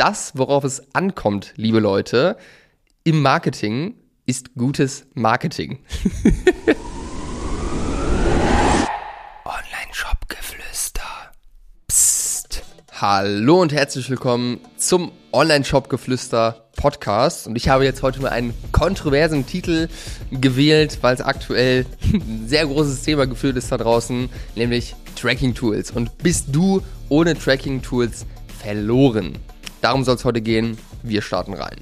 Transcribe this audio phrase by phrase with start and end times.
[0.00, 2.38] das, worauf es ankommt, liebe Leute,
[3.04, 5.80] im Marketing ist gutes Marketing.
[9.44, 11.02] Online-Shop-Geflüster.
[11.86, 12.62] Psst.
[12.92, 17.46] Hallo und herzlich willkommen zum Online-Shop-Geflüster Podcast.
[17.46, 19.88] Und ich habe jetzt heute mal einen kontroversen Titel
[20.30, 25.90] gewählt, weil es aktuell ein sehr großes Thema geführt ist da draußen, nämlich Tracking-Tools.
[25.90, 26.80] Und bist du
[27.10, 28.24] ohne Tracking-Tools
[28.62, 29.36] verloren?
[29.80, 30.76] Darum soll es heute gehen.
[31.02, 31.76] Wir starten rein.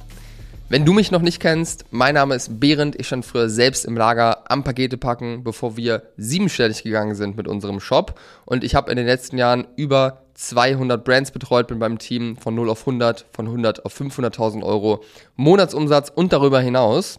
[0.71, 2.95] Wenn du mich noch nicht kennst, mein Name ist Behrend.
[3.01, 7.49] Ich stand früher selbst im Lager am Pakete packen, bevor wir siebenstellig gegangen sind mit
[7.49, 8.21] unserem Shop.
[8.45, 12.55] Und ich habe in den letzten Jahren über 200 Brands betreut, bin beim Team von
[12.55, 15.03] 0 auf 100, von 100 auf 500.000 Euro
[15.37, 17.19] Monatsumsatz und darüber hinaus,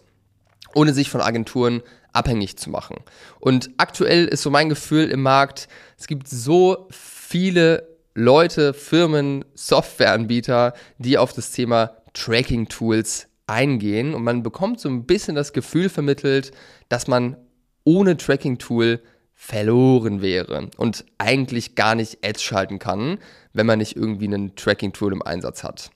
[0.74, 2.98] ohne sich von Agenturen abhängig zu machen.
[3.40, 5.68] Und aktuell ist so mein Gefühl im Markt,
[5.98, 14.42] es gibt so viele Leute, Firmen, Softwareanbieter, die auf das Thema Tracking-Tools eingehen und man
[14.42, 16.52] bekommt so ein bisschen das Gefühl vermittelt,
[16.88, 17.36] dass man
[17.84, 19.00] ohne Tracking-Tool
[19.34, 23.18] verloren wäre und eigentlich gar nicht Ads schalten kann,
[23.52, 25.90] wenn man nicht irgendwie ein Tracking-Tool im Einsatz hat.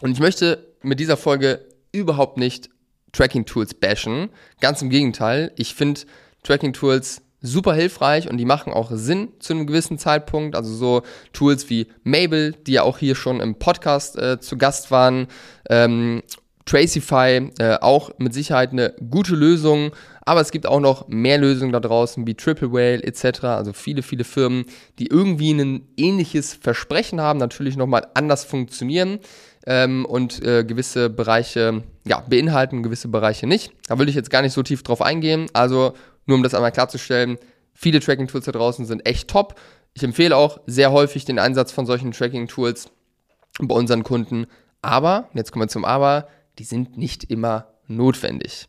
[0.00, 2.68] Und ich möchte mit dieser Folge überhaupt nicht
[3.12, 4.30] Tracking-Tools bashen.
[4.60, 6.02] Ganz im Gegenteil, ich finde
[6.42, 10.56] Tracking-Tools super hilfreich und die machen auch Sinn zu einem gewissen Zeitpunkt.
[10.56, 14.90] Also so Tools wie Mabel, die ja auch hier schon im Podcast äh, zu Gast
[14.90, 15.28] waren.
[15.70, 16.22] Ähm,
[16.68, 19.92] Tracify, äh, auch mit Sicherheit eine gute Lösung.
[20.26, 23.44] Aber es gibt auch noch mehr Lösungen da draußen wie Triple Whale etc.
[23.44, 24.66] Also viele, viele Firmen,
[24.98, 29.20] die irgendwie ein ähnliches Versprechen haben, natürlich nochmal anders funktionieren
[29.66, 33.72] ähm, und äh, gewisse Bereiche ja, beinhalten, gewisse Bereiche nicht.
[33.86, 35.46] Da will ich jetzt gar nicht so tief drauf eingehen.
[35.54, 35.94] Also
[36.28, 37.38] nur um das einmal klarzustellen,
[37.74, 39.58] viele Tracking-Tools da draußen sind echt top.
[39.94, 42.90] Ich empfehle auch sehr häufig den Einsatz von solchen Tracking-Tools
[43.60, 44.46] bei unseren Kunden.
[44.82, 48.68] Aber, jetzt kommen wir zum Aber, die sind nicht immer notwendig.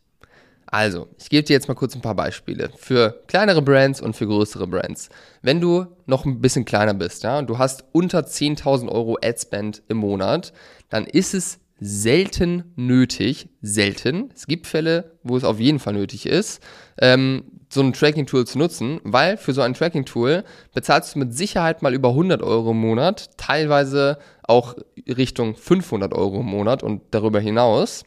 [0.71, 4.27] Also, ich gebe dir jetzt mal kurz ein paar Beispiele für kleinere Brands und für
[4.27, 5.09] größere Brands.
[5.41, 9.81] Wenn du noch ein bisschen kleiner bist, ja, und du hast unter 10.000 Euro Adspend
[9.87, 10.53] im Monat,
[10.89, 14.31] dann ist es selten nötig, selten.
[14.35, 16.61] Es gibt Fälle, wo es auf jeden Fall nötig ist,
[17.01, 21.81] ähm, so ein Tracking-Tool zu nutzen, weil für so ein Tracking-Tool bezahlst du mit Sicherheit
[21.81, 24.75] mal über 100 Euro im Monat, teilweise auch
[25.07, 28.03] Richtung 500 Euro im Monat und darüber hinaus.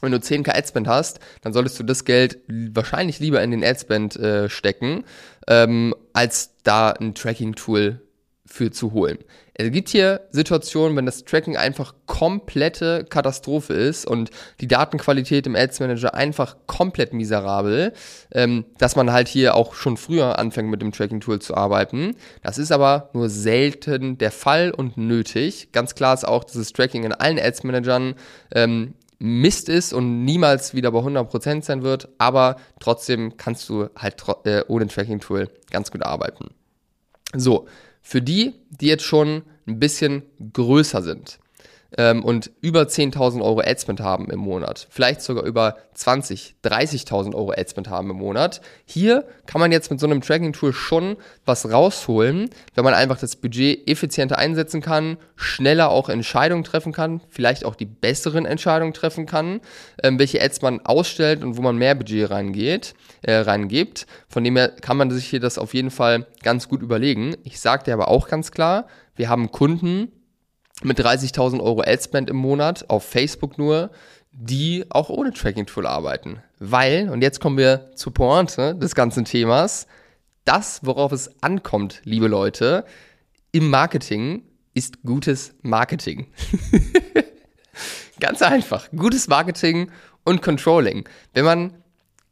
[0.00, 4.16] Wenn du 10k Adspend hast, dann solltest du das Geld wahrscheinlich lieber in den Adspend
[4.16, 5.04] äh, stecken,
[5.48, 8.00] ähm, als da ein Tracking-Tool
[8.48, 9.18] für zu holen.
[9.54, 15.54] Es gibt hier Situationen, wenn das Tracking einfach komplette Katastrophe ist und die Datenqualität im
[15.54, 17.92] Ads Manager einfach komplett miserabel,
[18.32, 22.14] ähm, dass man halt hier auch schon früher anfängt mit dem Tracking-Tool zu arbeiten.
[22.42, 25.72] Das ist aber nur selten der Fall und nötig.
[25.72, 28.14] Ganz klar ist auch, dass das Tracking in allen Ads Managern
[28.54, 34.14] ähm, Mist ist und niemals wieder bei 100% sein wird, aber trotzdem kannst du halt
[34.44, 36.50] äh, ohne Tracking-Tool ganz gut arbeiten.
[37.34, 37.66] So,
[38.08, 40.22] für die, die jetzt schon ein bisschen
[40.54, 41.38] größer sind
[41.96, 47.52] ähm, und über 10.000 Euro Adspend haben im Monat, vielleicht sogar über 20, 30.000 Euro
[47.52, 48.60] Adspend haben im Monat.
[48.84, 51.16] Hier kann man jetzt mit so einem Tracking-Tool schon
[51.46, 57.22] was rausholen, wenn man einfach das Budget effizienter einsetzen kann, schneller auch Entscheidungen treffen kann,
[57.30, 59.60] vielleicht auch die besseren Entscheidungen treffen kann,
[60.02, 64.06] ähm, welche Ads man ausstellt und wo man mehr Budget reingeht, äh, reingibt.
[64.28, 67.34] Von dem her kann man sich hier das auf jeden Fall ganz gut überlegen.
[67.44, 70.12] Ich sage dir aber auch ganz klar, wir haben Kunden,
[70.82, 73.90] mit 30.000 Euro Adspend im Monat auf Facebook nur,
[74.32, 76.42] die auch ohne Tracking-Tool arbeiten.
[76.58, 79.86] Weil, und jetzt kommen wir zur Pointe des ganzen Themas,
[80.44, 82.84] das, worauf es ankommt, liebe Leute,
[83.52, 84.42] im Marketing
[84.74, 86.26] ist gutes Marketing.
[88.20, 88.88] Ganz einfach.
[88.94, 89.90] Gutes Marketing
[90.24, 91.08] und Controlling.
[91.34, 91.74] Wenn man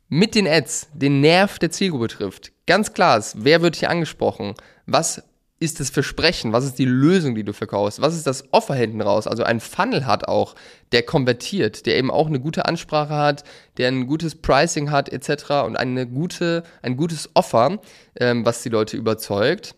[0.09, 4.55] mit den Ads den Nerv der Zielgruppe trifft, ganz klar ist, wer wird hier angesprochen,
[4.87, 5.23] was
[5.59, 6.53] ist das Versprechen?
[6.53, 8.03] Was ist die Lösung, die du verkaufst?
[8.03, 9.27] Was ist das Offer hinten raus?
[9.27, 10.55] Also ein Funnel hat auch,
[10.93, 13.45] der konvertiert, der eben auch eine gute Ansprache hat,
[13.79, 15.65] der ein gutes Pricing hat etc.
[15.65, 17.79] und eine gute, ein gutes Offer,
[18.21, 19.75] ähm, was die Leute überzeugt.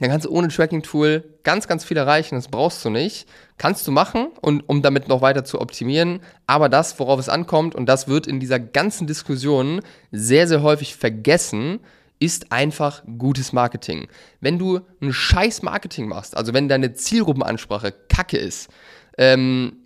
[0.00, 2.34] Dann kannst du ohne Tracking-Tool ganz, ganz viel erreichen.
[2.34, 3.26] Das brauchst du nicht.
[3.56, 6.20] Kannst du machen, und, um damit noch weiter zu optimieren.
[6.46, 9.80] Aber das, worauf es ankommt, und das wird in dieser ganzen Diskussion
[10.10, 11.80] sehr, sehr häufig vergessen,
[12.18, 14.08] ist einfach gutes Marketing.
[14.40, 18.68] Wenn du ein scheiß Marketing machst, also wenn deine Zielgruppenansprache kacke ist,
[19.18, 19.76] ähm,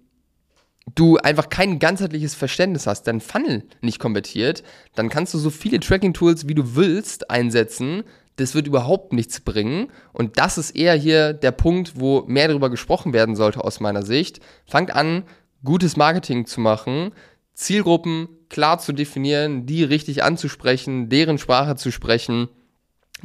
[0.94, 4.62] du einfach kein ganzheitliches Verständnis hast, dein Funnel nicht konvertiert,
[4.94, 8.04] dann kannst du so viele Tracking-Tools, wie du willst, einsetzen.
[8.36, 9.88] das wird überhaupt nichts bringen.
[10.12, 14.02] Und das ist eher hier der Punkt, wo mehr darüber gesprochen werden sollte aus meiner
[14.02, 14.40] Sicht.
[14.66, 15.24] Fangt an,
[15.62, 17.12] gutes Marketing zu machen,
[17.60, 22.48] Zielgruppen klar zu definieren, die richtig anzusprechen, deren Sprache zu sprechen,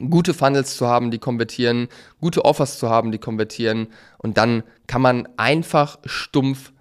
[0.10, 1.88] gute Funnels zu haben, die konvertieren,
[2.20, 3.88] gute Offers zu haben, die konvertieren.
[4.18, 6.74] Und dann kann man einfach stumpf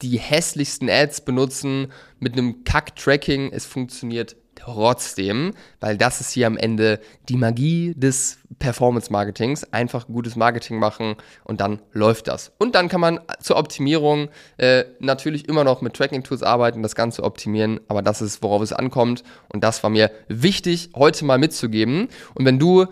[0.00, 3.52] die hässlichsten Ads benutzen mit einem Kack-Tracking.
[3.52, 9.64] Es funktioniert trotzdem, weil das ist hier am Ende die Magie des Performance-Marketings.
[9.72, 12.52] Einfach gutes Marketing machen und dann läuft das.
[12.58, 14.28] Und dann kann man zur Optimierung
[14.58, 18.72] äh, natürlich immer noch mit Tracking-Tools arbeiten, das Ganze optimieren, aber das ist, worauf es
[18.72, 19.24] ankommt.
[19.52, 22.08] Und das war mir wichtig, heute mal mitzugeben.
[22.34, 22.86] Und wenn du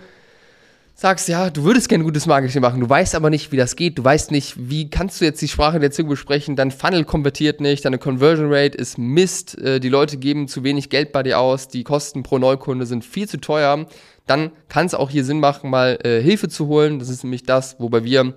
[1.00, 3.96] sagst, ja, du würdest gerne gutes Marketing machen, du weißt aber nicht, wie das geht,
[3.96, 7.62] du weißt nicht, wie kannst du jetzt die Sprache der Zielgruppe sprechen, dein Funnel konvertiert
[7.62, 11.40] nicht, deine Conversion Rate ist Mist, äh, die Leute geben zu wenig Geld bei dir
[11.40, 13.86] aus, die Kosten pro Neukunde sind viel zu teuer,
[14.26, 16.98] dann kann es auch hier Sinn machen, mal äh, Hilfe zu holen.
[16.98, 18.34] Das ist nämlich das, wobei wir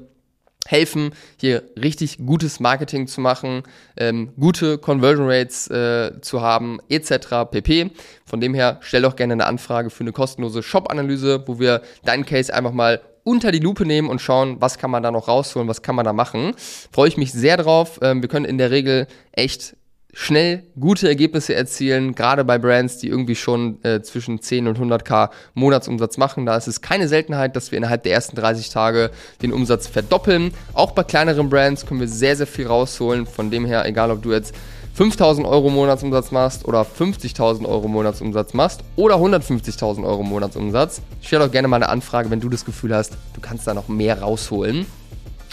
[0.67, 3.63] helfen, hier richtig gutes Marketing zu machen,
[3.97, 7.49] ähm, gute Conversion Rates äh, zu haben, etc.
[7.51, 7.91] pp.
[8.25, 12.25] Von dem her stell doch gerne eine Anfrage für eine kostenlose Shop-Analyse, wo wir deinen
[12.25, 15.67] Case einfach mal unter die Lupe nehmen und schauen, was kann man da noch rausholen,
[15.67, 16.53] was kann man da machen.
[16.91, 17.99] Freue ich mich sehr drauf.
[18.01, 19.75] Ähm, wir können in der Regel echt
[20.13, 25.31] schnell gute Ergebnisse erzielen, gerade bei Brands, die irgendwie schon äh, zwischen 10 und 100k
[25.55, 26.45] Monatsumsatz machen.
[26.45, 29.09] Da ist es keine Seltenheit, dass wir innerhalb der ersten 30 Tage
[29.41, 30.53] den Umsatz verdoppeln.
[30.73, 33.25] Auch bei kleineren Brands können wir sehr, sehr viel rausholen.
[33.25, 34.53] Von dem her, egal ob du jetzt
[34.93, 41.51] 5000 Euro Monatsumsatz machst oder 50.000 Euro Monatsumsatz machst oder 150.000 Euro Monatsumsatz, stell doch
[41.51, 44.85] gerne mal eine Anfrage, wenn du das Gefühl hast, du kannst da noch mehr rausholen.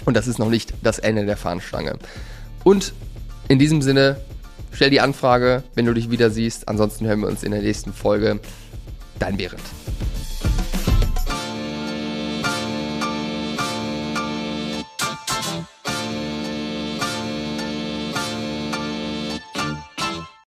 [0.04, 1.96] Und das ist noch nicht das Ende der Fahnenstange.
[2.64, 2.92] Und
[3.48, 4.18] in diesem Sinne,
[4.72, 6.68] Stell die Anfrage, wenn du dich wieder siehst.
[6.68, 8.40] Ansonsten hören wir uns in der nächsten Folge.
[9.18, 9.62] Dein Behrendt.